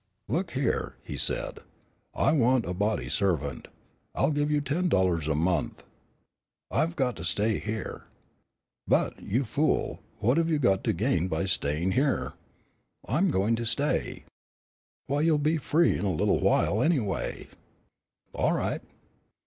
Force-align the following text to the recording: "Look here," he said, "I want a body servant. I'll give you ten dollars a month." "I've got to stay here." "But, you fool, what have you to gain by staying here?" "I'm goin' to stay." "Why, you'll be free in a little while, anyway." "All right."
"Look 0.27 0.53
here," 0.53 0.95
he 1.03 1.15
said, 1.15 1.59
"I 2.15 2.31
want 2.31 2.65
a 2.65 2.73
body 2.73 3.07
servant. 3.07 3.67
I'll 4.15 4.31
give 4.31 4.49
you 4.49 4.59
ten 4.59 4.89
dollars 4.89 5.27
a 5.27 5.35
month." 5.35 5.83
"I've 6.71 6.95
got 6.95 7.15
to 7.17 7.23
stay 7.23 7.59
here." 7.59 8.05
"But, 8.87 9.21
you 9.21 9.43
fool, 9.43 9.99
what 10.17 10.37
have 10.37 10.49
you 10.49 10.57
to 10.57 10.93
gain 10.93 11.27
by 11.27 11.45
staying 11.45 11.91
here?" 11.91 12.33
"I'm 13.07 13.29
goin' 13.29 13.55
to 13.57 13.63
stay." 13.67 14.23
"Why, 15.05 15.21
you'll 15.21 15.37
be 15.37 15.57
free 15.57 15.99
in 15.99 16.05
a 16.05 16.11
little 16.11 16.39
while, 16.39 16.81
anyway." 16.81 17.49
"All 18.33 18.53
right." 18.53 18.81